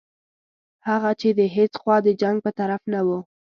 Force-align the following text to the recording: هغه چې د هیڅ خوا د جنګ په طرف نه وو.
هغه 0.87 1.11
چې 1.19 1.29
د 1.39 1.41
هیڅ 1.55 1.71
خوا 1.81 1.97
د 2.05 2.09
جنګ 2.21 2.37
په 2.45 2.51
طرف 2.59 2.81
نه 2.93 2.99
وو. 3.07 3.19